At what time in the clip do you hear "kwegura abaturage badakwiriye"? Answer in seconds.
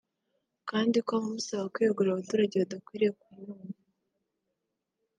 1.73-3.11